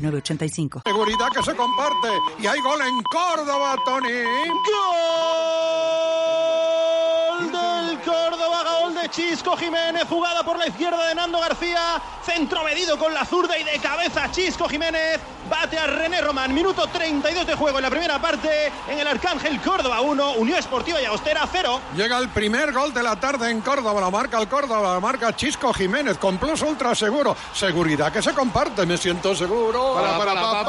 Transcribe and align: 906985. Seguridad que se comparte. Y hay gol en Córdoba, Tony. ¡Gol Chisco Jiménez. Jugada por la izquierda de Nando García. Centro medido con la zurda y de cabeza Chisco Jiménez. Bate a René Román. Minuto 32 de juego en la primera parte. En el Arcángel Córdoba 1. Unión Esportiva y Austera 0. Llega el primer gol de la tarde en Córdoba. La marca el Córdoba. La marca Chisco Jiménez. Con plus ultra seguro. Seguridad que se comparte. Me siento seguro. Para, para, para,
906985. 0.00 0.82
Seguridad 0.84 1.28
que 1.34 1.42
se 1.42 1.54
comparte. 1.56 2.08
Y 2.38 2.46
hay 2.46 2.60
gol 2.60 2.80
en 2.80 3.02
Córdoba, 3.02 3.76
Tony. 3.84 4.08
¡Gol 4.08 5.29
Chisco 9.10 9.56
Jiménez. 9.56 10.04
Jugada 10.08 10.42
por 10.42 10.58
la 10.58 10.66
izquierda 10.66 11.08
de 11.08 11.14
Nando 11.14 11.40
García. 11.40 12.00
Centro 12.24 12.62
medido 12.64 12.98
con 12.98 13.12
la 13.12 13.24
zurda 13.24 13.58
y 13.58 13.64
de 13.64 13.78
cabeza 13.78 14.30
Chisco 14.30 14.68
Jiménez. 14.68 15.20
Bate 15.48 15.78
a 15.78 15.86
René 15.86 16.20
Román. 16.20 16.54
Minuto 16.54 16.86
32 16.86 17.46
de 17.46 17.54
juego 17.54 17.78
en 17.78 17.82
la 17.82 17.90
primera 17.90 18.20
parte. 18.20 18.72
En 18.88 18.98
el 18.98 19.06
Arcángel 19.06 19.60
Córdoba 19.60 20.00
1. 20.00 20.32
Unión 20.32 20.58
Esportiva 20.58 21.00
y 21.00 21.06
Austera 21.06 21.48
0. 21.50 21.80
Llega 21.96 22.18
el 22.18 22.28
primer 22.28 22.72
gol 22.72 22.94
de 22.94 23.02
la 23.02 23.16
tarde 23.16 23.50
en 23.50 23.60
Córdoba. 23.60 24.00
La 24.00 24.10
marca 24.10 24.38
el 24.40 24.48
Córdoba. 24.48 24.94
La 24.94 25.00
marca 25.00 25.34
Chisco 25.34 25.72
Jiménez. 25.72 26.18
Con 26.18 26.38
plus 26.38 26.62
ultra 26.62 26.94
seguro. 26.94 27.36
Seguridad 27.52 28.12
que 28.12 28.22
se 28.22 28.32
comparte. 28.32 28.86
Me 28.86 28.96
siento 28.96 29.34
seguro. 29.34 29.94
Para, 29.94 30.18
para, 30.18 30.34
para, 30.34 30.59